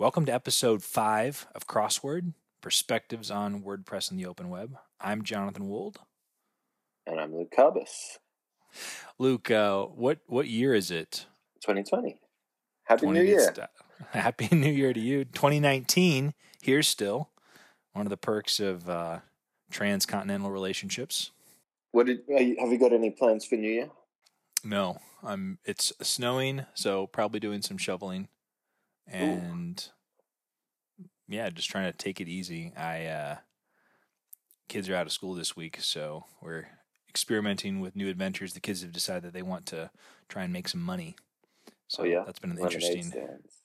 [0.00, 4.76] Welcome to episode five of Crossword Perspectives on WordPress and the Open Web.
[5.00, 5.98] I'm Jonathan Wold.
[7.04, 8.18] And I'm Luke Carbis.
[9.18, 11.26] Luke, uh, what, what year is it?
[11.62, 12.20] 2020.
[12.84, 13.52] Happy New Year.
[14.10, 15.24] Happy New Year to you.
[15.24, 17.30] 2019, here still.
[17.92, 19.18] One of the perks of uh,
[19.68, 21.32] transcontinental relationships.
[21.90, 23.90] What did you, have you got any plans for New Year?
[24.62, 25.58] No, I'm.
[25.64, 28.28] It's snowing, so probably doing some shoveling,
[29.10, 29.88] and
[31.00, 31.08] Ooh.
[31.28, 32.72] yeah, just trying to take it easy.
[32.76, 33.36] I uh,
[34.68, 36.66] kids are out of school this week, so we're
[37.08, 38.54] experimenting with new adventures.
[38.54, 39.90] The kids have decided that they want to
[40.28, 41.16] try and make some money.
[41.88, 42.22] So oh, yeah?
[42.24, 43.10] that's been an Lemonade interesting.
[43.10, 43.62] Stands.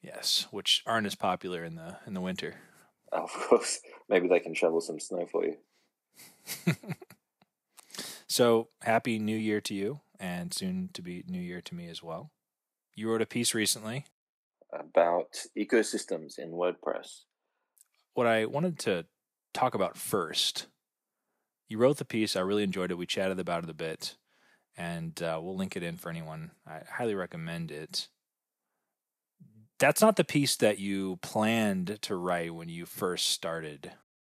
[0.00, 2.56] Yes, which aren't as popular in the in the winter.
[3.12, 5.56] Oh, of course, maybe they can shovel some snow for you.
[8.26, 12.02] so happy New Year to you, and soon to be New Year to me as
[12.02, 12.30] well.
[12.94, 14.06] You wrote a piece recently
[14.72, 17.22] about ecosystems in WordPress.
[18.14, 19.06] What I wanted to
[19.54, 20.66] talk about first,
[21.68, 22.36] you wrote the piece.
[22.36, 22.98] I really enjoyed it.
[22.98, 24.16] We chatted about it a bit,
[24.76, 26.50] and uh, we'll link it in for anyone.
[26.66, 28.08] I highly recommend it.
[29.78, 33.92] That's not the piece that you planned to write when you first started.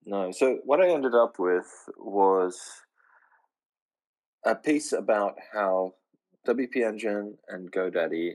[0.06, 0.32] No.
[0.32, 2.60] So what I ended up with was
[4.46, 5.96] a piece about how
[6.48, 8.34] WP Engine and GoDaddy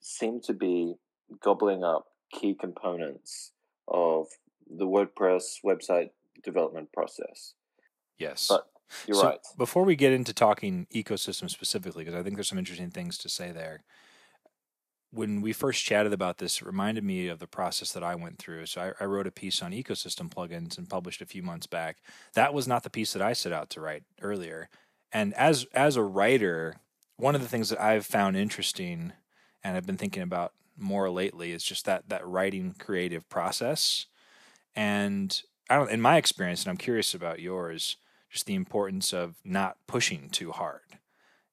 [0.00, 0.94] seem to be
[1.42, 3.52] gobbling up key components
[3.86, 4.26] of
[4.68, 6.10] the WordPress website
[6.44, 7.54] development process.
[8.18, 8.46] Yes.
[8.48, 8.66] But
[9.06, 9.38] you're so right.
[9.56, 13.28] Before we get into talking ecosystem specifically, because I think there's some interesting things to
[13.28, 13.84] say there,
[15.10, 18.38] when we first chatted about this, it reminded me of the process that I went
[18.38, 18.66] through.
[18.66, 21.96] So I, I, wrote a piece on ecosystem plugins and published a few months back.
[22.34, 24.68] That was not the piece that I set out to write earlier.
[25.10, 26.76] And as as a writer,
[27.16, 29.12] one of the things that I've found interesting
[29.64, 34.06] and I've been thinking about more lately is just that that writing creative process.
[34.74, 37.96] And I don't in my experience, and I'm curious about yours,
[38.30, 40.82] just the importance of not pushing too hard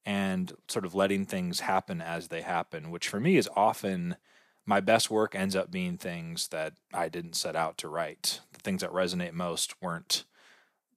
[0.06, 4.18] and sort of letting things happen as they happen, which for me is often
[4.66, 8.41] my best work ends up being things that I didn't set out to write.
[8.53, 10.25] The things that resonate most weren't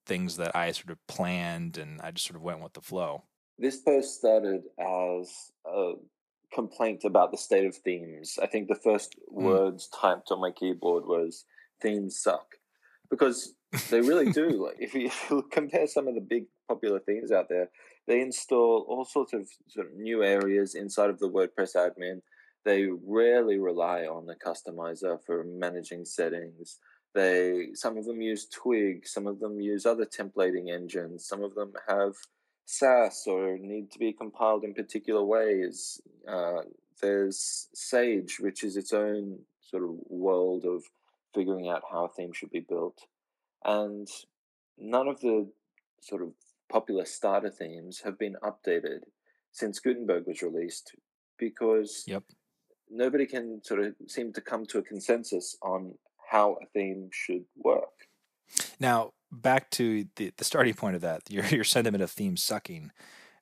[0.06, 3.24] things that I sort of planned and I just sort of went with the flow.
[3.58, 5.94] This post started as a
[6.52, 8.38] complaint about the state of themes.
[8.42, 9.42] I think the first mm.
[9.42, 11.44] words typed on my keyboard was
[11.80, 12.56] themes suck
[13.10, 13.54] because
[13.90, 14.48] they really do.
[14.66, 17.68] like if you, if you compare some of the big popular themes out there,
[18.06, 22.20] they install all sorts of sort of new areas inside of the WordPress admin.
[22.64, 26.78] They rarely rely on the customizer for managing settings.
[27.14, 31.54] They some of them use Twig, some of them use other templating engines, some of
[31.54, 32.14] them have
[32.70, 36.02] Sass or need to be compiled in particular ways.
[36.30, 36.60] Uh,
[37.00, 40.84] there's Sage, which is its own sort of world of
[41.34, 43.06] figuring out how a theme should be built.
[43.64, 44.06] And
[44.76, 45.50] none of the
[46.02, 46.32] sort of
[46.70, 49.00] popular starter themes have been updated
[49.50, 50.94] since Gutenberg was released
[51.38, 52.22] because yep.
[52.90, 55.94] nobody can sort of seem to come to a consensus on
[56.30, 58.07] how a theme should work.
[58.80, 62.92] Now, back to the, the starting point of that, your your sentiment of themes sucking.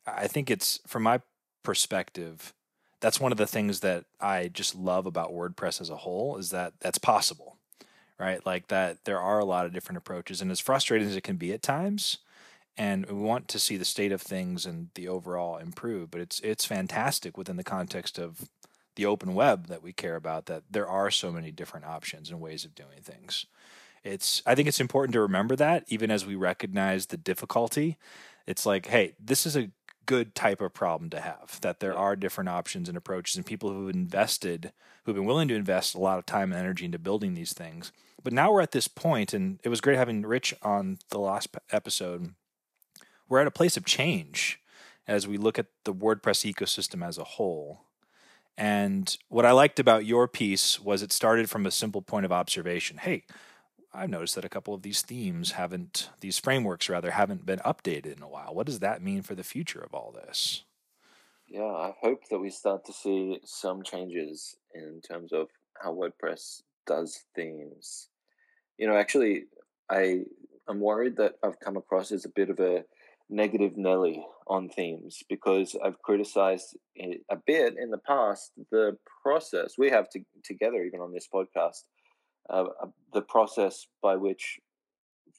[0.06, 1.20] I think it's from my
[1.62, 2.54] perspective,
[3.00, 6.50] that's one of the things that I just love about WordPress as a whole is
[6.50, 7.56] that that's possible.
[8.18, 8.44] Right?
[8.46, 11.36] Like that there are a lot of different approaches and as frustrating as it can
[11.36, 12.18] be at times,
[12.78, 16.10] and we want to see the state of things and the overall improve.
[16.10, 18.48] But it's it's fantastic within the context of
[18.96, 22.40] the open web that we care about that there are so many different options and
[22.40, 23.44] ways of doing things.
[24.06, 27.98] It's I think it's important to remember that even as we recognize the difficulty.
[28.46, 29.70] It's like, hey, this is a
[30.06, 33.70] good type of problem to have that there are different options and approaches and people
[33.70, 34.72] who've invested
[35.04, 37.90] who've been willing to invest a lot of time and energy into building these things
[38.22, 41.48] but now we're at this point and it was great having rich on the last
[41.72, 42.36] episode
[43.28, 44.60] we're at a place of change
[45.06, 47.82] as we look at the WordPress ecosystem as a whole.
[48.58, 52.32] And what I liked about your piece was it started from a simple point of
[52.32, 52.98] observation.
[52.98, 53.24] Hey,
[53.96, 58.16] I've noticed that a couple of these themes haven't, these frameworks rather, haven't been updated
[58.16, 58.54] in a while.
[58.54, 60.64] What does that mean for the future of all this?
[61.48, 65.48] Yeah, I hope that we start to see some changes in terms of
[65.80, 68.08] how WordPress does themes.
[68.78, 69.44] You know, actually,
[69.90, 70.24] I
[70.68, 72.84] am worried that I've come across as a bit of a
[73.30, 76.76] negative Nelly on themes because I've criticized
[77.30, 81.82] a bit in the past the process we have to, together, even on this podcast,
[82.50, 84.58] uh, uh, the process by which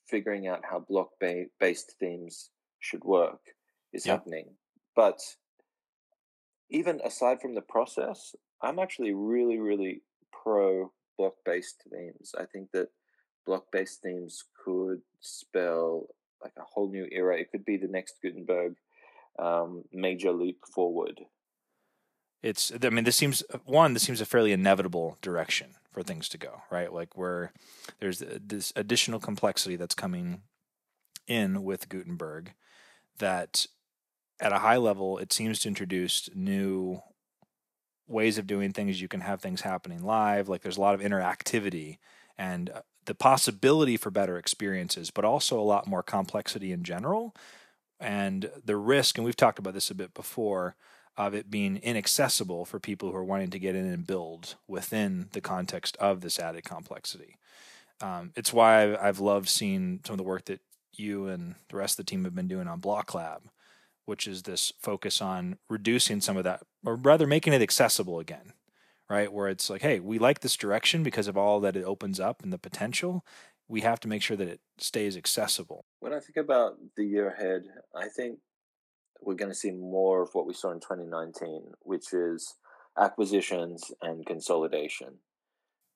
[0.08, 1.10] figuring out how block
[1.60, 2.50] based themes
[2.80, 3.40] should work
[3.94, 4.14] is yeah.
[4.14, 4.48] happening.
[4.96, 5.20] But
[6.70, 10.02] even aside from the process, I'm actually really, really
[10.32, 12.34] pro block based themes.
[12.38, 12.90] I think that
[13.46, 16.08] block based themes could spell
[16.44, 17.40] like a whole new era.
[17.40, 18.76] It could be the next Gutenberg
[19.40, 21.22] um, major leap forward.
[22.44, 26.38] It's, I mean, this seems, one, this seems a fairly inevitable direction for things to
[26.38, 26.94] go, right?
[26.94, 27.52] Like where
[28.00, 30.42] there's this additional complexity that's coming
[31.28, 32.54] in with Gutenberg
[33.18, 33.66] that
[34.40, 37.02] at a high level, it seems to introduce new
[38.08, 39.02] ways of doing things.
[39.02, 40.48] You can have things happening live.
[40.48, 41.98] Like there's a lot of interactivity
[42.38, 42.72] and
[43.06, 47.36] the possibility for better experiences, but also a lot more complexity in general.
[48.00, 50.76] And the risk, and we've talked about this a bit before,
[51.18, 55.30] of it being inaccessible for people who are wanting to get in and build within
[55.32, 57.38] the context of this added complexity.
[58.02, 60.62] Um, it's why I've, I've loved seeing some of the work that
[60.94, 63.50] you and the rest of the team have been doing on Block Lab,
[64.06, 68.54] which is this focus on reducing some of that, or rather making it accessible again,
[69.10, 69.34] right?
[69.34, 72.44] Where it's like, hey, we like this direction because of all that it opens up
[72.44, 73.26] and the potential.
[73.68, 75.84] We have to make sure that it stays accessible.
[76.00, 77.64] When I think about the year ahead,
[77.96, 78.40] I think
[79.22, 82.56] we're going to see more of what we saw in 2019, which is
[82.98, 85.16] acquisitions and consolidation.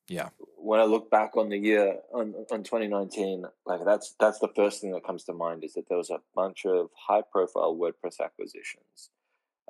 [0.07, 0.29] Yeah.
[0.57, 4.81] When I look back on the year on on 2019, like that's that's the first
[4.81, 8.19] thing that comes to mind is that there was a bunch of high profile WordPress
[8.23, 9.09] acquisitions.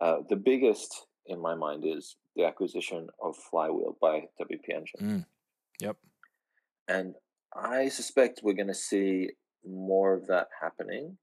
[0.01, 4.99] Uh, the biggest in my mind is the acquisition of Flywheel by WP Engine.
[4.99, 5.25] Mm.
[5.79, 5.97] Yep.
[6.87, 7.15] And
[7.55, 9.29] I suspect we're going to see
[9.67, 11.17] more of that happening.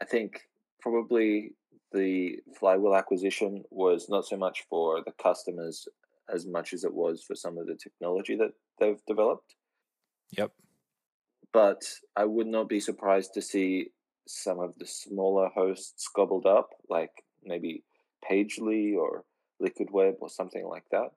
[0.00, 0.48] I think
[0.80, 1.52] probably
[1.92, 5.88] the Flywheel acquisition was not so much for the customers
[6.32, 9.54] as much as it was for some of the technology that they've developed.
[10.36, 10.52] Yep.
[11.52, 11.82] But
[12.14, 13.90] I would not be surprised to see
[14.26, 17.82] some of the smaller hosts gobbled up, like maybe
[18.28, 19.24] Pagely or
[19.58, 21.10] Liquid Web or something like that.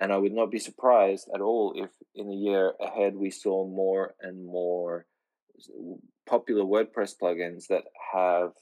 [0.00, 3.66] And I would not be surprised at all if in the year ahead we saw
[3.66, 5.06] more and more
[6.26, 8.52] popular WordPress plugins that have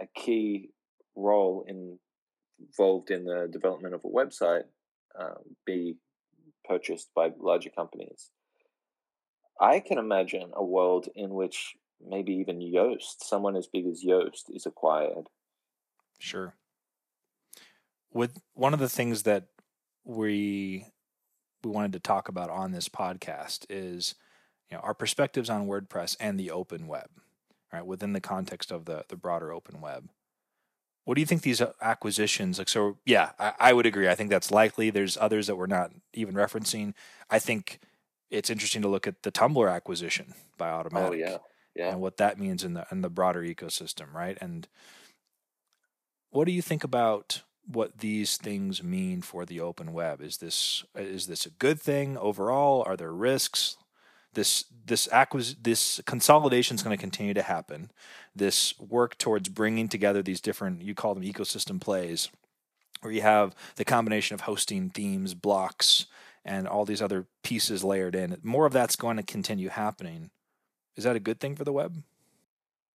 [0.00, 0.70] a key
[1.16, 1.98] role in,
[2.58, 4.64] involved in the development of a website
[5.18, 5.96] um, be
[6.64, 8.30] purchased by larger companies.
[9.60, 11.74] I can imagine a world in which
[12.06, 15.28] maybe even Yoast, someone as big as Yoast, is acquired.
[16.18, 16.54] Sure.
[18.12, 19.48] With one of the things that
[20.04, 20.86] we
[21.62, 24.14] we wanted to talk about on this podcast is
[24.70, 27.08] you know our perspectives on WordPress and the open web,
[27.72, 27.84] right?
[27.84, 30.08] Within the context of the the broader open web.
[31.04, 32.68] What do you think these uh, acquisitions like?
[32.68, 34.08] So yeah, I, I would agree.
[34.08, 34.90] I think that's likely.
[34.90, 36.94] There's others that we're not even referencing.
[37.28, 37.80] I think
[38.30, 41.08] it's interesting to look at the Tumblr acquisition by Automattic.
[41.08, 41.38] Oh yeah,
[41.74, 41.90] yeah.
[41.92, 44.38] And what that means in the in the broader ecosystem, right?
[44.40, 44.68] And
[46.30, 50.20] what do you think about what these things mean for the open web?
[50.20, 52.82] Is this is this a good thing overall?
[52.86, 53.76] Are there risks?
[54.34, 57.90] This this acquis- this consolidation is going to continue to happen.
[58.34, 62.28] This work towards bringing together these different you call them ecosystem plays,
[63.00, 66.06] where you have the combination of hosting themes, blocks,
[66.44, 68.36] and all these other pieces layered in.
[68.42, 70.30] More of that's going to continue happening.
[70.96, 72.02] Is that a good thing for the web?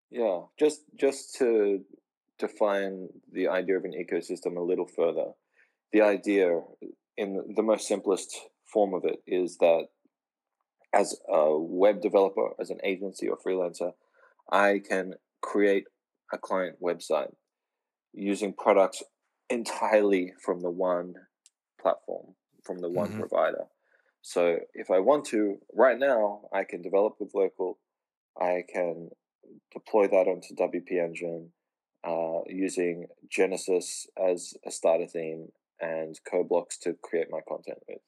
[0.09, 1.83] Yeah, just just to
[2.37, 5.31] define the idea of an ecosystem a little further.
[5.91, 6.61] The idea,
[7.17, 8.35] in the most simplest
[8.65, 9.87] form of it, is that
[10.95, 13.91] as a web developer, as an agency or freelancer,
[14.49, 15.85] I can create
[16.31, 17.33] a client website
[18.13, 19.03] using products
[19.49, 21.15] entirely from the one
[21.81, 23.19] platform, from the one mm-hmm.
[23.19, 23.65] provider.
[24.21, 27.77] So if I want to, right now, I can develop with local,
[28.39, 29.09] I can
[29.73, 31.51] deploy that onto WP Engine
[32.07, 35.49] uh, using Genesis as a starter theme
[35.81, 38.01] and CoBlocks to create my content with.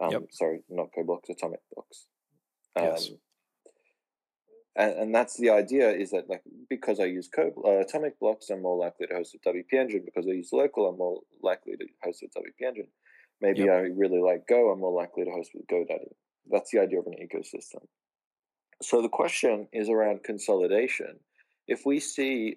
[0.00, 0.22] Um, yep.
[0.30, 2.06] Sorry, not CoBlocks, Atomic Blocks.
[2.76, 3.10] Um, yes.
[4.76, 8.50] And, and that's the idea is that like because I use Co- uh, Atomic Blocks,
[8.50, 10.02] I'm more likely to host with WP Engine.
[10.04, 12.88] Because I use local, I'm more likely to host with WP Engine.
[13.40, 13.68] Maybe yep.
[13.70, 16.12] I really like Go, I'm more likely to host with GoDaddy.
[16.50, 17.86] That's the idea of an ecosystem.
[18.82, 21.20] So the question is around consolidation.
[21.66, 22.56] If we see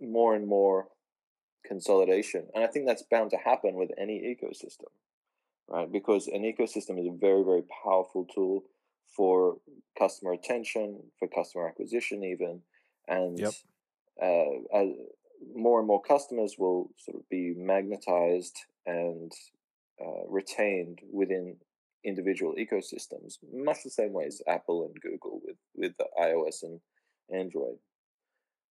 [0.00, 0.88] more and more
[1.66, 4.90] consolidation, and I think that's bound to happen with any ecosystem
[5.68, 5.90] right?
[5.90, 8.64] Because an ecosystem is a very, very powerful tool
[9.16, 9.56] for
[9.98, 12.60] customer attention, for customer acquisition, even.
[13.08, 13.52] And yep.
[14.22, 14.88] uh, as
[15.54, 19.32] more and more customers will sort of be magnetized and
[20.00, 21.56] uh, retained within
[22.04, 26.80] individual ecosystems, much the same way as Apple and Google with, with iOS and
[27.32, 27.78] Android.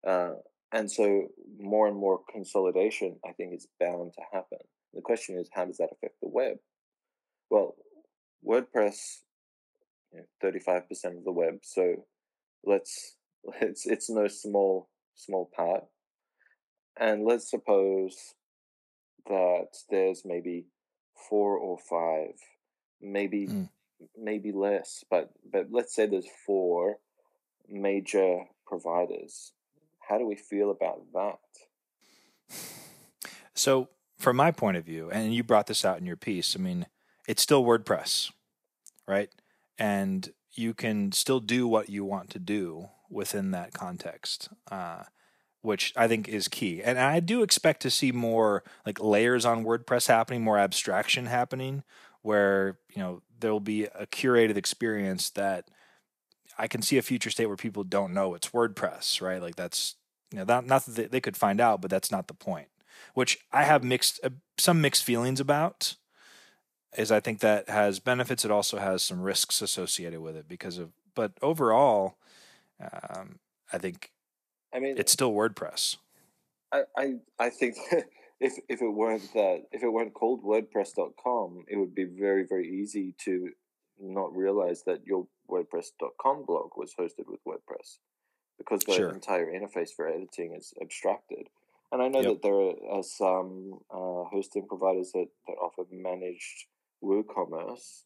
[0.08, 0.36] Uh,
[0.72, 1.28] and so
[1.60, 4.60] more and more consolidation, I think, is bound to happen.
[4.94, 6.58] The question is, how does that affect the web?
[7.50, 7.75] Well,
[8.48, 9.22] WordPress,
[10.42, 11.60] thirty-five percent of the web.
[11.64, 12.06] So
[12.66, 13.16] let's
[13.62, 15.86] it's it's no small small part.
[16.98, 18.36] And let's suppose
[19.28, 20.66] that there's maybe
[21.30, 22.36] four or five,
[23.02, 23.70] maybe mm.
[24.18, 27.00] maybe less, but but let's say there's four
[27.70, 29.54] major providers.
[30.08, 31.40] How do we feel about that?
[33.58, 33.88] So,
[34.18, 36.88] from my point of view, and you brought this out in your piece, I mean,
[37.27, 38.32] it's still WordPress,
[39.08, 39.29] right?
[39.77, 45.03] And you can still do what you want to do within that context, uh,
[45.62, 46.82] which I think is key.
[46.82, 51.84] And I do expect to see more like layers on WordPress happening, more abstraction happening,
[52.22, 55.70] where you know there will be a curated experience that
[56.58, 59.41] I can see a future state where people don't know it's WordPress, right?
[59.41, 59.96] Like that's
[60.32, 62.67] you know that, not that they could find out, but that's not the point.
[63.13, 65.96] Which I have mixed uh, some mixed feelings about.
[66.98, 68.46] Is I think that has benefits.
[68.46, 70.92] It also has some risks associated with it because of.
[71.14, 72.18] But overall,
[72.82, 73.40] um,
[73.72, 74.12] I think.
[74.74, 75.98] I mean, it's still WordPress.
[76.72, 77.78] I I, I think.
[78.40, 82.68] if if it weren't that if it weren't called WordPress.com, it would be very very
[82.70, 83.50] easy to
[84.00, 88.00] not realize that your WordPress.com blog was hosted with WordPress
[88.58, 89.10] because the sure.
[89.10, 91.48] entire interface for editing is abstracted.
[91.92, 92.30] And I know yep.
[92.30, 96.66] that there are some uh, hosting providers that, that offer managed
[97.06, 98.04] WooCommerce.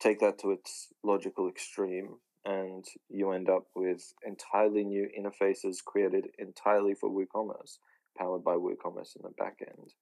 [0.00, 6.28] Take that to its logical extreme, and you end up with entirely new interfaces created
[6.38, 7.78] entirely for WooCommerce,
[8.16, 9.94] powered by WooCommerce in the back end.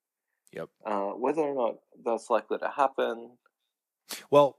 [0.52, 0.68] Yep.
[0.84, 3.30] Uh, whether or not that's likely to happen.
[4.30, 4.56] Well,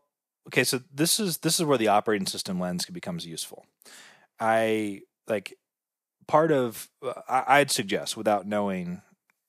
[0.47, 3.65] okay, so this is this is where the operating system lens becomes useful.
[4.39, 5.57] I like
[6.27, 9.01] part of uh, I'd suggest without knowing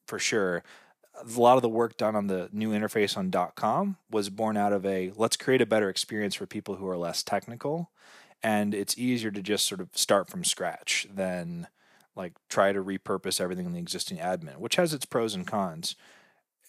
[0.07, 0.63] for sure
[1.25, 4.73] a lot of the work done on the new interface on .com was born out
[4.73, 7.91] of a let's create a better experience for people who are less technical
[8.43, 11.69] and it's easier to just sort of start from scratch than
[12.15, 15.97] like try to repurpose everything in the existing admin which has its pros and cons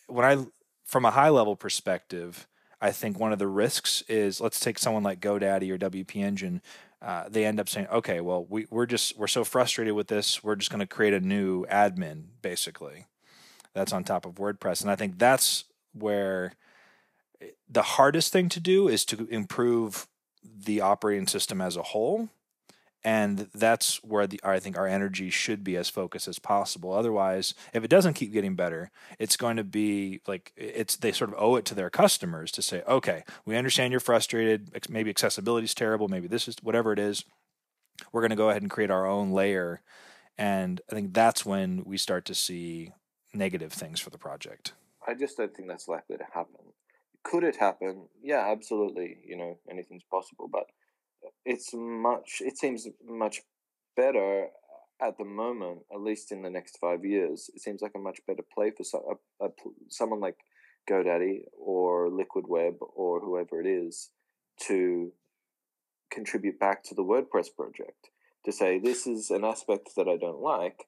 [0.08, 0.46] when i
[0.86, 2.48] from a high level perspective
[2.80, 6.62] I think one of the risks is let's take someone like GoDaddy or WP Engine.
[7.02, 10.44] Uh, they end up saying, okay, well, we, we're just we're so frustrated with this,
[10.44, 13.06] we're just going to create a new admin, basically.
[13.74, 16.54] That's on top of WordPress, and I think that's where
[17.70, 20.08] the hardest thing to do is to improve
[20.44, 22.30] the operating system as a whole
[23.08, 26.92] and that's where the I think our energy should be as focused as possible.
[26.92, 31.30] Otherwise, if it doesn't keep getting better, it's going to be like it's they sort
[31.32, 34.72] of owe it to their customers to say, okay, we understand you're frustrated.
[34.90, 36.10] Maybe accessibility is terrible.
[36.10, 37.24] Maybe this is whatever it is.
[38.12, 39.82] We're going to go ahead and create our own layer,
[40.38, 42.92] and I think that's when we start to see
[43.38, 44.74] negative things for the project.
[45.08, 46.74] I just don't think that's likely to happen.
[47.24, 48.08] Could it happen?
[48.22, 49.18] Yeah, absolutely.
[49.26, 50.66] You know, anything's possible, but
[51.46, 52.42] it's much.
[52.42, 53.42] It seems much
[53.96, 54.48] better
[55.02, 57.50] at the moment, at least in the next five years.
[57.54, 59.50] It seems like a much better play for so, a, a,
[59.90, 60.38] someone like
[60.90, 64.10] GoDaddy or Liquid Web or whoever it is
[64.68, 65.12] to
[66.12, 68.10] contribute back to the WordPress project
[68.46, 70.86] to say this is an aspect that I don't like.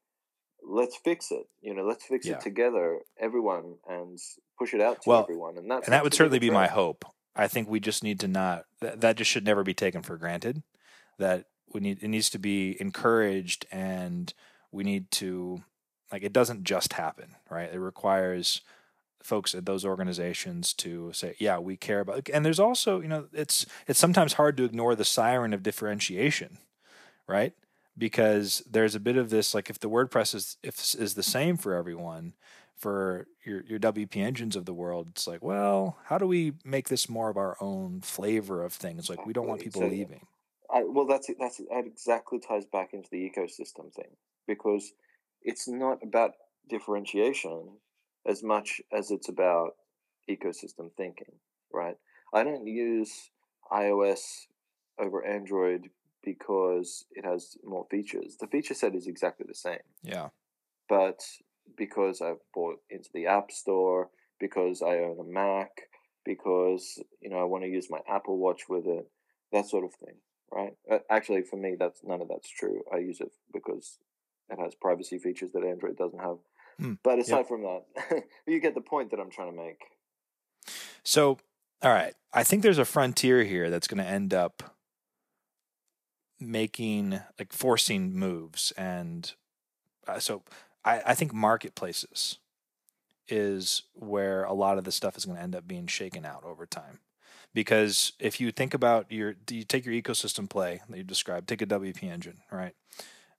[0.68, 1.48] Let's fix it.
[1.62, 2.34] You know, let's fix yeah.
[2.34, 4.20] it together, everyone, and
[4.58, 5.58] push it out to well, everyone.
[5.58, 7.06] And that's and that would certainly be my hope.
[7.36, 10.18] I think we just need to not that, that just should never be taken for
[10.18, 10.64] granted.
[11.18, 14.34] That we need it needs to be encouraged and
[14.72, 15.64] we need to
[16.12, 17.74] like it doesn't just happen, right?
[17.74, 18.62] It requires
[19.22, 23.28] folks at those organizations to say, yeah, we care about and there's also, you know,
[23.34, 26.58] it's it's sometimes hard to ignore the siren of differentiation,
[27.28, 27.54] right?
[28.00, 31.58] Because there's a bit of this like if the WordPress is if is the same
[31.58, 32.34] for everyone,
[32.80, 36.90] for your your WP engines of the world, it's like, well, how do we make
[36.90, 39.10] this more of our own flavor of things?
[39.10, 40.26] Like, we don't want people so, leaving.
[40.74, 44.16] I, well, that's that's that exactly ties back into the ecosystem thing
[44.48, 44.94] because
[45.44, 46.32] it's not about
[46.70, 47.78] differentiation
[48.26, 49.72] as much as it's about
[50.30, 51.34] ecosystem thinking,
[51.74, 51.98] right?
[52.34, 53.30] I don't use
[53.72, 54.46] iOS
[55.00, 55.90] over Android
[56.24, 58.38] because it has more features.
[58.40, 59.80] The feature set is exactly the same.
[60.04, 60.30] Yeah.
[60.88, 61.22] But
[61.78, 64.10] because I've bought into the App Store,
[64.40, 65.70] because I own a Mac,
[66.26, 69.08] because you know I want to use my Apple Watch with it,
[69.52, 70.16] that sort of thing,
[70.52, 70.74] right?
[70.92, 72.84] Uh, actually, for me, that's none of that's true.
[72.94, 73.98] I use it because
[74.50, 76.38] it has privacy features that Android doesn't have.
[76.82, 77.48] Mm, but aside yep.
[77.48, 79.80] from that, you get the point that I'm trying to make.
[81.04, 81.38] So,
[81.82, 84.76] all right, I think there's a frontier here that's going to end up
[86.40, 89.34] making like forcing moves and
[90.08, 90.44] uh, so
[90.84, 92.40] I, I think marketplaces
[93.28, 96.44] is where a lot of this stuff is going to end up being shaken out
[96.44, 97.00] over time.
[97.54, 101.62] Because if you think about your you take your ecosystem play that you described take
[101.62, 102.76] a wp engine right?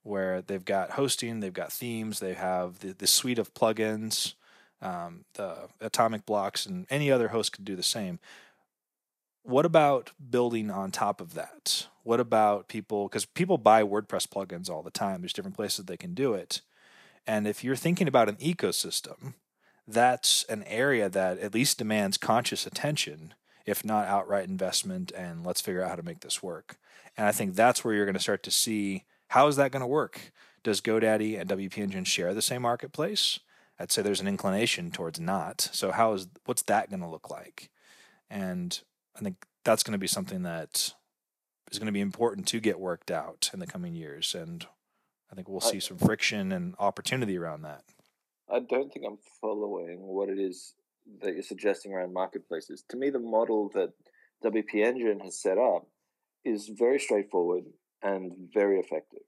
[0.02, 4.34] Where they've got hosting they've got themes they have the, the suite of plugins
[4.82, 8.18] um, the atomic blocks and any other host could do the same
[9.42, 14.70] what about building on top of that what about people because people buy wordpress plugins
[14.70, 16.60] all the time there's different places they can do it
[17.26, 19.34] and if you're thinking about an ecosystem
[19.86, 23.34] that's an area that at least demands conscious attention
[23.66, 26.78] if not outright investment and let's figure out how to make this work.
[27.16, 29.80] And I think that's where you're going to start to see how is that going
[29.80, 30.32] to work?
[30.62, 33.38] Does GoDaddy and WP Engine share the same marketplace?
[33.78, 35.60] I'd say there's an inclination towards not.
[35.72, 37.70] So how is what's that going to look like?
[38.28, 38.78] And
[39.20, 40.94] I think that's going to be something that
[41.70, 44.66] is going to be important to get worked out in the coming years and
[45.30, 47.84] I think we'll see some friction and opportunity around that.
[48.52, 50.74] I don't think I'm following what it is
[51.22, 52.82] that you're suggesting around marketplaces.
[52.88, 53.92] To me, the model that
[54.44, 55.86] WP Engine has set up
[56.44, 57.64] is very straightforward
[58.02, 59.22] and very effective,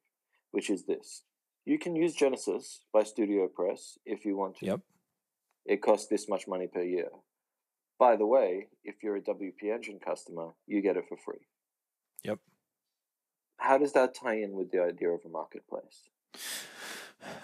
[0.50, 1.22] which is this.
[1.64, 4.66] You can use Genesis by Studio Press if you want to.
[4.66, 4.80] Yep.
[5.66, 7.10] It costs this much money per year.
[8.02, 11.46] By the way, if you're a WP Engine customer, you get it for free.
[12.24, 12.40] Yep.
[13.58, 16.08] How does that tie in with the idea of a marketplace?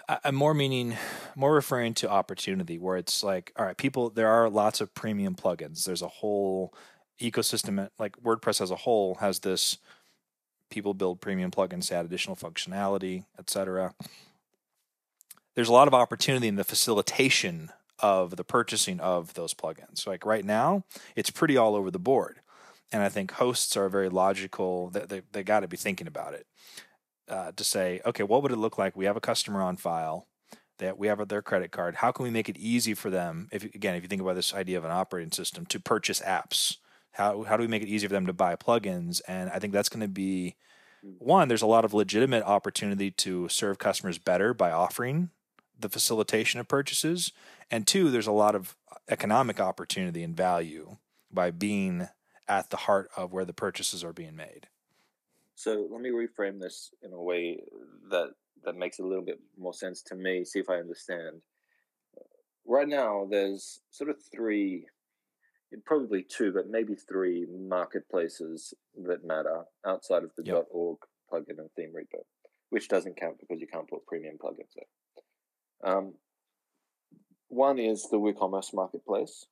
[0.09, 0.97] I'm more meaning,
[1.33, 5.33] more referring to opportunity, where it's like, all right, people, there are lots of premium
[5.33, 5.85] plugins.
[5.85, 6.73] There's a whole
[7.21, 9.77] ecosystem, uh, like WordPress as a whole has this.
[10.69, 13.93] People build premium plugins to add additional functionality, etc.
[15.55, 20.07] There's a lot of opportunity in the facilitation of the purchasing of those plugins.
[20.07, 20.83] Like right now,
[21.15, 22.41] it's pretty all over the board,
[22.91, 24.89] and I think hosts are very logical.
[24.89, 26.45] They they, they got to be thinking about it
[27.29, 28.95] uh, to say, okay, what would it look like?
[28.95, 30.27] We have a customer on file
[30.79, 31.95] that we have their credit card.
[31.95, 33.47] How can we make it easy for them?
[33.51, 36.77] If again, if you think about this idea of an operating system to purchase apps,
[37.11, 39.21] how how do we make it easy for them to buy plugins?
[39.27, 40.55] And I think that's going to be
[41.01, 41.47] one.
[41.47, 45.29] There's a lot of legitimate opportunity to serve customers better by offering
[45.79, 47.31] the facilitation of purchases,
[47.71, 48.75] and two, there's a lot of
[49.07, 50.97] economic opportunity and value
[51.31, 52.07] by being
[52.47, 54.67] at the heart of where the purchases are being made.
[55.55, 57.59] So let me reframe this in a way
[58.09, 58.29] that
[58.63, 60.43] that makes a little bit more sense to me.
[60.45, 61.41] See if I understand.
[62.65, 64.85] Right now, there's sort of three,
[65.85, 68.73] probably two, but maybe three marketplaces
[69.05, 70.65] that matter outside of the yep.
[70.71, 70.99] .org
[71.31, 72.21] plugin and theme repo,
[72.69, 74.85] which doesn't count because you can't put premium plugins there.
[75.83, 76.13] Um,
[77.47, 79.45] one is the WooCommerce marketplace.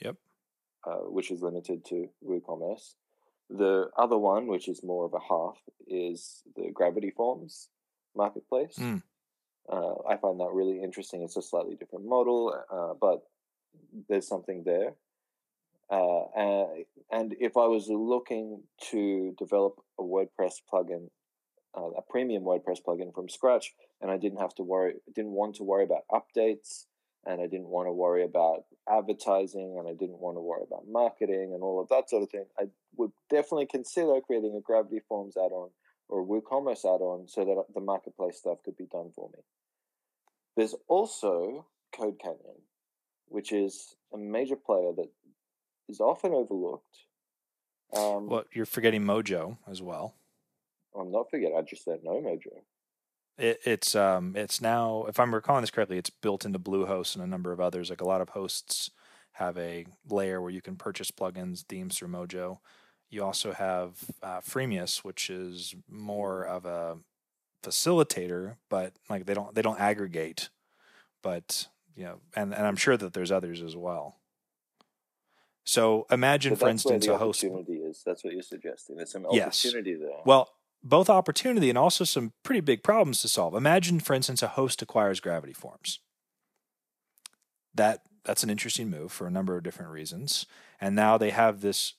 [0.00, 0.16] Yep.
[0.86, 2.94] Uh, which is limited to WooCommerce.
[3.50, 7.68] The other one, which is more of a half, is the Gravity Forms
[8.16, 8.76] marketplace.
[8.78, 9.02] Mm.
[9.70, 11.22] Uh, I find that really interesting.
[11.22, 13.22] It's a slightly different model, uh, but
[14.08, 14.94] there's something there.
[15.90, 21.08] Uh, and, and, if I was looking to develop a WordPress plugin,
[21.76, 25.56] uh, a premium WordPress plugin from scratch, and I didn't have to worry, didn't want
[25.56, 26.84] to worry about updates,
[27.26, 30.86] and I didn't want to worry about advertising and I didn't want to worry about
[30.88, 32.64] marketing and all of that sort of thing, I
[32.96, 35.70] would definitely consider creating a Gravity Forms add on
[36.08, 39.42] or WooCommerce add on so that the marketplace stuff could be done for me.
[40.56, 42.60] There's also Code Canyon,
[43.28, 45.08] which is a major player that
[45.88, 46.98] is often overlooked.
[47.96, 50.14] Um, well, you're forgetting Mojo as well.
[50.98, 51.56] I'm not forgetting.
[51.56, 52.62] I just said no Mojo.
[53.36, 57.24] It, it's um it's now if I'm recalling this correctly, it's built into Bluehost and
[57.24, 57.90] a number of others.
[57.90, 58.90] Like a lot of hosts
[59.32, 62.58] have a layer where you can purchase plugins, themes through Mojo.
[63.10, 66.98] You also have uh, Freemius, which is more of a
[67.62, 70.50] facilitator, but like they don't they don't aggregate,
[71.22, 74.16] but you know, and and I'm sure that there's others as well.
[75.64, 77.42] So imagine, for instance, a host.
[77.42, 78.96] Opportunity is that's what you're suggesting.
[78.96, 80.00] There's some opportunity yes.
[80.00, 80.20] there.
[80.24, 80.50] Well,
[80.84, 83.54] both opportunity and also some pretty big problems to solve.
[83.54, 85.98] Imagine, for instance, a host acquires Gravity Forms.
[87.74, 90.46] That that's an interesting move for a number of different reasons.
[90.80, 91.94] And now they have this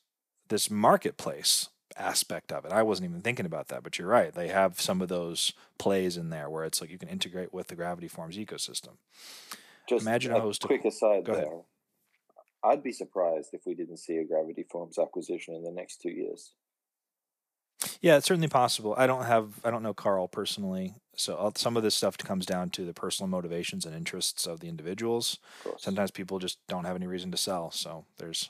[0.48, 2.72] this marketplace aspect of it.
[2.72, 4.34] I wasn't even thinking about that, but you're right.
[4.34, 7.68] They have some of those plays in there where it's like you can integrate with
[7.68, 8.98] the Gravity Forms ecosystem.
[9.90, 10.62] Just imagine a, host.
[10.62, 11.36] Quick aside there.
[11.36, 11.64] Ahead.
[12.64, 16.12] I'd be surprised if we didn't see a Gravity Forms acquisition in the next two
[16.12, 16.54] years.
[18.02, 18.96] Yeah, it's certainly possible.
[18.98, 22.70] I don't have I don't know Carl personally, so some of this stuff comes down
[22.72, 25.40] to the personal motivations and interests of the individuals.
[25.66, 28.50] Of Sometimes people just don't have any reason to sell, so there's.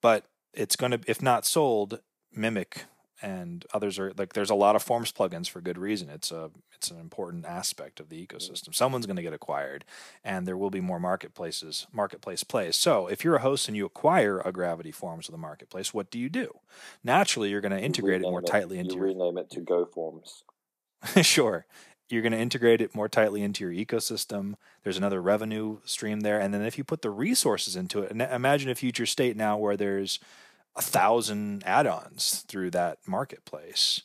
[0.00, 2.00] But it's going to, if not sold,
[2.32, 2.84] mimic
[3.20, 6.08] and others are like there's a lot of forms plugins for good reason.
[6.08, 8.36] It's a it's an important aspect of the mm-hmm.
[8.36, 8.74] ecosystem.
[8.74, 9.84] Someone's going to get acquired
[10.24, 12.76] and there will be more marketplaces marketplace plays.
[12.76, 16.10] So if you're a host and you acquire a gravity forms with a marketplace what
[16.10, 16.58] do you do?
[17.02, 19.60] Naturally you're going to integrate it more it, tightly into you your rename it to
[19.60, 20.44] go forms.
[21.22, 21.66] Sure.
[22.10, 24.54] You're going to integrate it more tightly into your ecosystem.
[24.82, 26.40] There's another revenue stream there.
[26.40, 29.76] And then if you put the resources into it imagine a future state now where
[29.76, 30.18] there's
[30.78, 34.02] a thousand add-ons through that marketplace.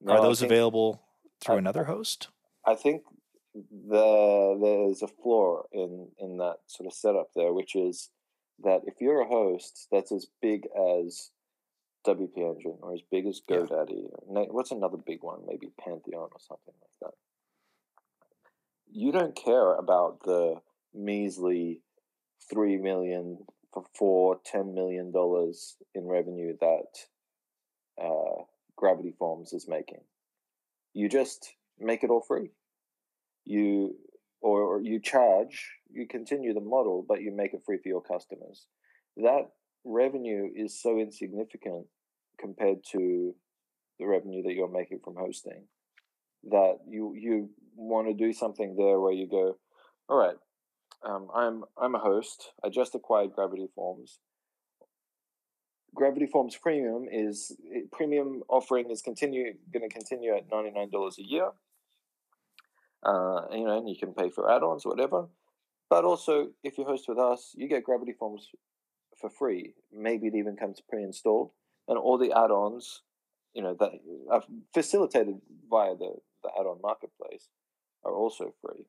[0.00, 1.02] No, Are those think, available
[1.40, 2.28] through I, another host?
[2.66, 3.02] I think
[3.54, 8.10] the there's a flaw in in that sort of setup there, which is
[8.62, 10.66] that if you're a host that's as big
[10.98, 11.30] as
[12.06, 14.44] WP Engine or as big as GoDaddy, yeah.
[14.50, 15.40] what's another big one?
[15.46, 17.14] Maybe Pantheon or something like that.
[18.90, 20.60] You don't care about the
[20.94, 21.82] measly
[22.50, 23.38] three million
[23.96, 28.42] for ten million dollars in revenue that uh,
[28.76, 30.00] Gravity Forms is making.
[30.92, 32.50] You just make it all free.
[33.44, 33.96] You
[34.40, 38.02] or, or you charge, you continue the model, but you make it free for your
[38.02, 38.66] customers.
[39.16, 39.50] That
[39.84, 41.86] revenue is so insignificant
[42.38, 43.34] compared to
[43.98, 45.64] the revenue that you're making from hosting
[46.50, 49.56] that you you want to do something there where you go,
[50.08, 50.36] all right,
[51.04, 52.52] um, I'm I'm a host.
[52.64, 54.18] I just acquired Gravity Forms.
[55.94, 57.56] Gravity Forms Premium is
[57.92, 61.50] premium offering is continue going to continue at ninety nine dollars a year.
[63.04, 65.26] Uh, you know, and you can pay for add-ons, whatever.
[65.90, 68.48] But also, if you host with us, you get Gravity Forms
[69.20, 69.74] for free.
[69.92, 71.50] Maybe it even comes pre-installed,
[71.86, 73.02] and all the add-ons,
[73.52, 73.92] you know, that
[74.30, 75.40] are facilitated
[75.70, 77.48] via the the add-on marketplace,
[78.04, 78.86] are also free.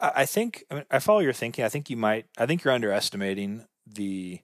[0.00, 1.64] I think I, mean, I follow your thinking.
[1.64, 2.26] I think you might.
[2.38, 4.40] I think you're underestimating the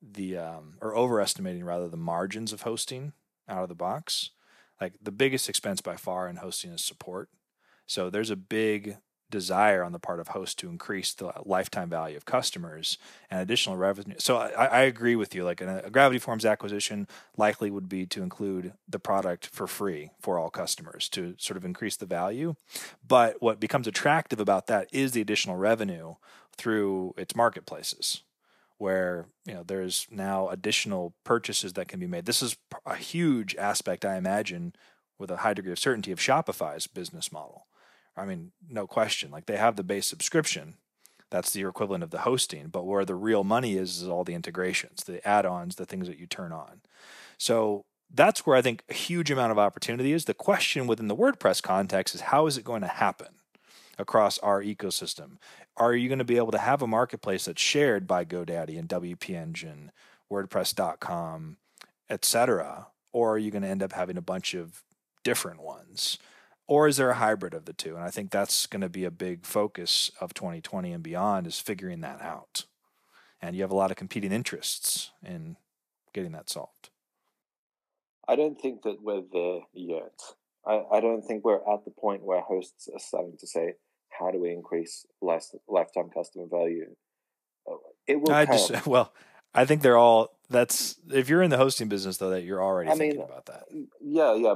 [0.00, 3.12] the um, or overestimating rather the margins of hosting
[3.48, 4.30] out of the box.
[4.80, 7.28] Like the biggest expense by far in hosting is support.
[7.86, 8.98] So there's a big
[9.30, 12.98] desire on the part of hosts to increase the lifetime value of customers
[13.30, 14.16] and additional revenue.
[14.18, 15.44] So I, I agree with you.
[15.44, 20.10] Like a, a, Gravity Forms acquisition likely would be to include the product for free
[20.20, 22.54] for all customers to sort of increase the value.
[23.06, 26.14] But what becomes attractive about that is the additional revenue
[26.56, 28.22] through its marketplaces
[28.78, 32.26] where you know there's now additional purchases that can be made.
[32.26, 34.74] This is a huge aspect I imagine
[35.18, 37.66] with a high degree of certainty of Shopify's business model
[38.16, 39.30] I mean, no question.
[39.30, 40.74] Like they have the base subscription.
[41.30, 42.68] That's the equivalent of the hosting.
[42.68, 46.08] But where the real money is, is all the integrations, the add ons, the things
[46.08, 46.80] that you turn on.
[47.38, 50.24] So that's where I think a huge amount of opportunity is.
[50.24, 53.34] The question within the WordPress context is how is it going to happen
[53.98, 55.38] across our ecosystem?
[55.76, 58.88] Are you going to be able to have a marketplace that's shared by GoDaddy and
[58.88, 59.92] WP Engine,
[60.30, 61.58] WordPress.com,
[62.08, 64.82] etc., or are you going to end up having a bunch of
[65.24, 66.18] different ones?
[66.66, 67.94] Or is there a hybrid of the two?
[67.94, 71.60] And I think that's going to be a big focus of 2020 and beyond is
[71.60, 72.64] figuring that out.
[73.40, 75.56] And you have a lot of competing interests in
[76.12, 76.90] getting that solved.
[78.26, 80.20] I don't think that we're there yet.
[80.66, 83.74] I, I don't think we're at the point where hosts are starting to say,
[84.10, 86.96] how do we increase life, lifetime customer value?
[87.70, 87.74] Uh,
[88.08, 88.56] it will I come.
[88.56, 89.12] just, well,
[89.54, 92.90] I think they're all, that's, if you're in the hosting business though, that you're already
[92.90, 93.64] I thinking mean, about that.
[94.00, 94.54] Yeah, yeah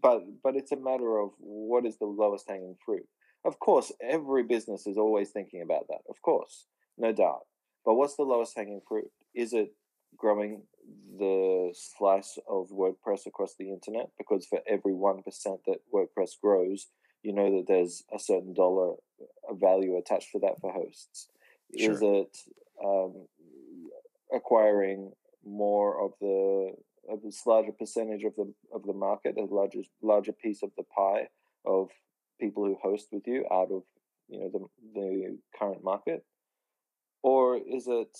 [0.00, 3.06] but but it's a matter of what is the lowest hanging fruit.
[3.44, 6.00] Of course, every business is always thinking about that.
[6.08, 7.42] Of course, no doubt.
[7.84, 9.10] But what's the lowest hanging fruit?
[9.34, 9.72] Is it
[10.16, 10.62] growing
[11.18, 14.10] the slice of WordPress across the internet?
[14.18, 16.88] Because for every one percent that WordPress grows,
[17.22, 18.94] you know that there's a certain dollar
[19.52, 21.28] value attached to that for hosts.
[21.76, 21.92] Sure.
[21.92, 22.38] Is it
[22.84, 23.26] um,
[24.34, 25.12] acquiring
[25.44, 26.72] more of the
[27.10, 31.28] a larger percentage of the of the market, a larger larger piece of the pie
[31.64, 31.90] of
[32.40, 33.82] people who host with you out of
[34.28, 36.24] you know the the current market,
[37.22, 38.16] or is it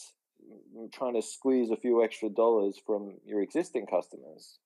[0.93, 4.59] trying to squeeze a few extra dollars from your existing customers?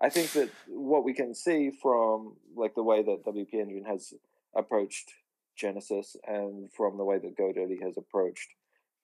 [0.00, 4.12] I think that what we can see from like the way that WP Engine has
[4.54, 5.12] approached
[5.56, 8.48] Genesis and from the way that GoDaddy has approached,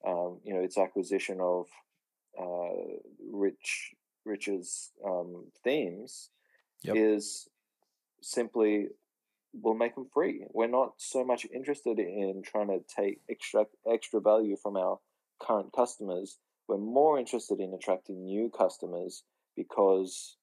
[0.07, 1.65] um, you know, its acquisition of
[2.39, 2.99] uh,
[3.31, 6.29] rich Rich's um, themes
[6.83, 6.95] yep.
[6.95, 7.47] is
[8.21, 8.87] simply
[9.53, 10.45] we'll make them free.
[10.51, 14.99] We're not so much interested in trying to take extra extra value from our
[15.39, 16.37] current customers.
[16.67, 19.23] We're more interested in attracting new customers
[19.55, 20.37] because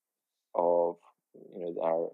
[0.55, 0.97] of
[1.55, 2.11] you know our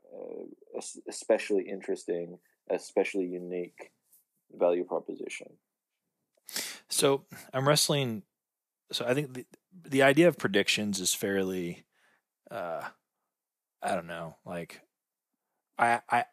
[0.76, 2.38] uh, especially interesting,
[2.70, 3.90] especially unique
[4.52, 5.48] value proposition.
[6.88, 8.22] So I'm wrestling.
[8.92, 9.44] So I think the,
[9.84, 11.84] the idea of predictions is fairly
[12.50, 12.82] uh,
[13.82, 14.36] I don't know.
[14.44, 14.80] Like,
[15.78, 16.24] I, I,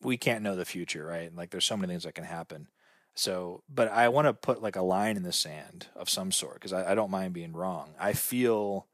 [0.00, 1.34] we can't know the future, right?
[1.34, 2.68] Like, there's so many things that can happen.
[3.14, 6.54] So, but I want to put like a line in the sand of some sort
[6.54, 7.94] because I, I don't mind being wrong.
[7.98, 8.88] I feel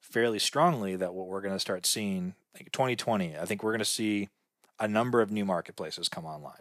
[0.00, 3.78] fairly strongly that what we're going to start seeing, like 2020, I think we're going
[3.80, 4.30] to see
[4.80, 6.54] a number of new marketplaces come online.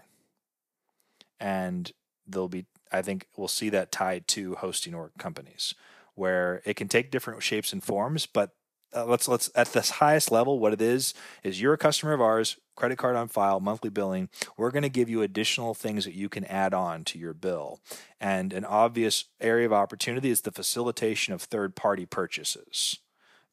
[1.39, 1.91] And
[2.27, 5.73] there'll be, I think we'll see that tied to hosting or companies
[6.15, 8.51] where it can take different shapes and forms, but
[8.95, 12.21] uh, let's let's at this highest level what it is is you're a customer of
[12.21, 14.29] ours credit card on file monthly billing.
[14.57, 17.79] We're going to give you additional things that you can add on to your bill.
[18.19, 22.99] And an obvious area of opportunity is the facilitation of third party purchases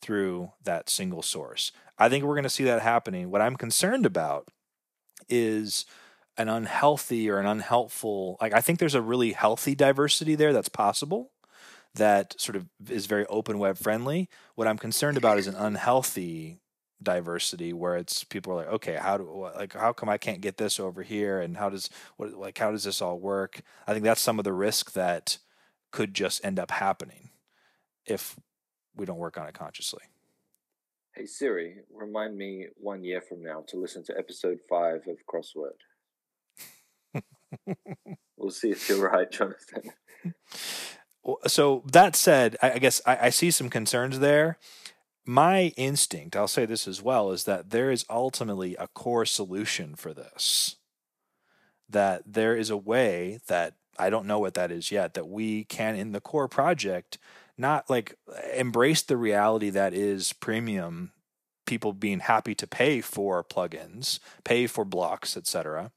[0.01, 1.73] through that single source.
[1.99, 3.31] I think we're going to see that happening.
[3.31, 4.49] What i'm concerned about
[5.29, 5.87] is
[6.39, 10.69] an unhealthy or an unhelpful like i think there's a really healthy diversity there that's
[10.69, 11.33] possible
[11.95, 14.29] that sort of is very open web friendly.
[14.55, 16.61] What I'm concerned about is an unhealthy
[17.03, 20.57] diversity where it's people are like, okay, how do like how come I can't get
[20.57, 23.61] this over here, and how does what like how does this all work?
[23.87, 25.39] I think that's some of the risk that
[25.91, 27.31] could just end up happening
[28.07, 28.37] if
[28.97, 30.03] we don't work on it consciously.
[31.15, 35.77] Hey Siri, remind me one year from now to listen to episode five of Crossword.
[38.37, 39.91] We'll see if you're right, Jonathan.
[41.47, 44.59] so that said, I, guess I, see some concerns there.
[45.25, 49.95] My instinct, I'll say this as well, is that there is ultimately a core solution
[49.95, 50.77] for this.
[51.89, 55.65] That there is a way that I don't know what that is yet, that we
[55.65, 57.19] can, in the core project,
[57.57, 58.17] not like
[58.55, 61.13] embrace the reality that is premium
[61.67, 65.93] people being happy to pay for plugins, pay for blocks, etc.,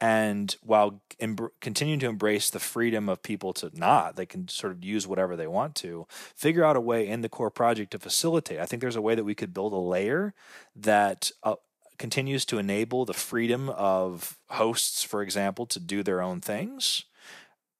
[0.00, 4.72] and while em- continuing to embrace the freedom of people to not they can sort
[4.72, 7.98] of use whatever they want to figure out a way in the core project to
[7.98, 8.58] facilitate.
[8.58, 10.34] I think there's a way that we could build a layer
[10.74, 11.56] that uh,
[11.98, 17.04] continues to enable the freedom of hosts for example to do their own things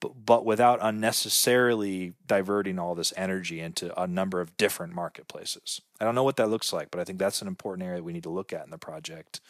[0.01, 5.83] but, but without unnecessarily diverting all this energy into a number of different marketplaces.
[6.01, 8.13] I don't know what that looks like but i think that's an important area we
[8.13, 9.41] need to look at in the project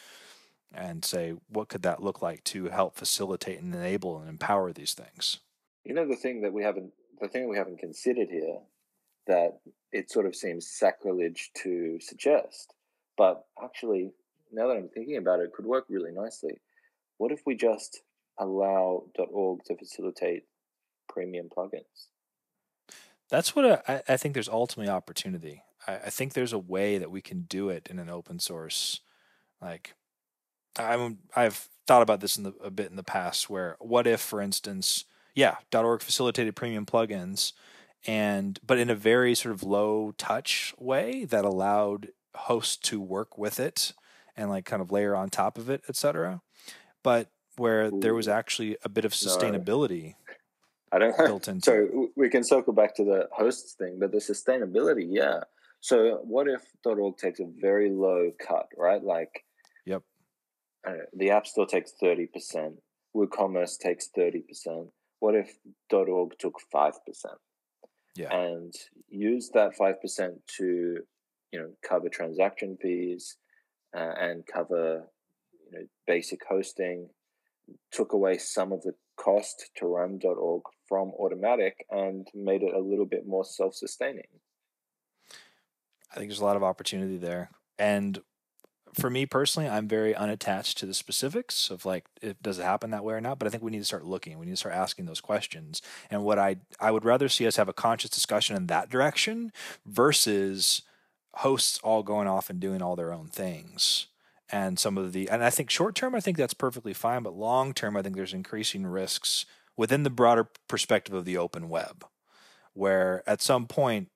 [0.75, 4.95] and say what could that look like to help facilitate and enable and empower these
[4.95, 5.39] things?
[5.85, 8.59] You know the thing that we haven't the thing we haven't considered here
[9.27, 9.61] that
[9.93, 12.75] it sort of seems sacrilege to suggest
[13.17, 14.13] but actually
[14.53, 16.61] now that i'm thinking about it, it could work really nicely.
[17.19, 18.01] What if we just
[18.39, 20.45] allow .org to facilitate
[21.09, 22.09] premium plugins?
[23.29, 25.65] That's what I, I think there's ultimately opportunity.
[25.87, 29.01] I, I think there's a way that we can do it in an open source
[29.61, 29.95] like
[30.77, 33.51] I'm I've thought about this in the, a bit in the past.
[33.51, 35.05] Where what if, for instance,
[35.35, 37.53] yeah, .org facilitated premium plugins,
[38.07, 43.37] and but in a very sort of low touch way that allowed hosts to work
[43.37, 43.93] with it
[44.37, 46.41] and like kind of layer on top of it, etc.
[47.03, 48.01] But where Ooh.
[48.01, 50.15] there was actually a bit of sustainability.
[50.29, 50.37] No.
[50.93, 51.65] I don't built into.
[51.65, 55.41] So we can circle back to the hosts thing, but the sustainability, yeah.
[55.81, 59.03] So what if .org takes a very low cut, right?
[59.03, 59.45] Like
[61.13, 62.75] the App Store takes 30%,
[63.15, 64.89] WooCommerce takes 30%.
[65.19, 65.53] What if
[65.93, 66.93] .org took 5%?
[68.17, 68.35] Yeah.
[68.35, 68.75] And
[69.09, 69.95] use that 5%
[70.59, 70.65] to,
[71.53, 73.37] you know, cover transaction fees
[73.97, 75.05] uh, and cover,
[75.67, 77.09] you know, basic hosting,
[77.93, 82.81] took away some of the cost to run .org from Automattic and made it a
[82.81, 84.27] little bit more self-sustaining.
[86.13, 87.51] I think there's a lot of opportunity there.
[87.79, 88.21] And
[88.95, 92.91] for me personally, I'm very unattached to the specifics of like, it, does it happen
[92.91, 93.39] that way or not?
[93.39, 94.39] But I think we need to start looking.
[94.39, 95.83] We need to start asking those questions.
[96.11, 99.53] And what I I would rather see us have a conscious discussion in that direction
[99.87, 100.83] versus
[101.35, 104.07] hosts all going off and doing all their own things.
[104.53, 107.23] And some of the and I think short term, I think that's perfectly fine.
[107.23, 111.69] But long term, I think there's increasing risks within the broader perspective of the open
[111.69, 112.05] web,
[112.75, 114.09] where at some point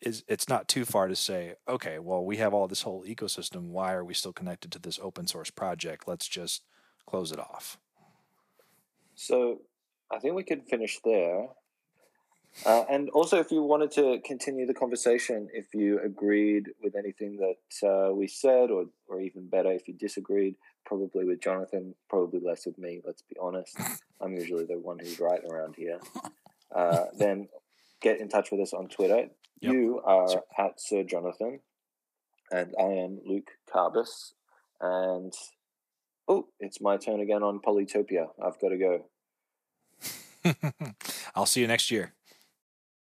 [0.00, 3.68] is it's not too far to say, okay, well, we have all this whole ecosystem.
[3.70, 6.06] Why are we still connected to this open source project?
[6.06, 6.62] Let's just
[7.06, 7.78] close it off.
[9.14, 9.62] So
[10.12, 11.48] I think we could finish there.
[12.64, 17.36] Uh, and also, if you wanted to continue the conversation, if you agreed with anything
[17.36, 22.40] that uh, we said, or, or even better, if you disagreed, probably with Jonathan, probably
[22.40, 23.78] less with me, let's be honest.
[24.20, 26.00] I'm usually the one who's right around here.
[26.74, 27.48] Uh, then
[28.00, 29.28] get in touch with us on Twitter.
[29.60, 29.72] Yep.
[29.72, 30.42] You are Sir.
[30.58, 31.60] at Sir Jonathan,
[32.50, 34.32] and I am Luke Carbis.
[34.80, 35.32] And
[36.28, 38.28] oh, it's my turn again on Polytopia.
[38.42, 39.04] I've got to go.
[41.34, 42.14] I'll see you next year.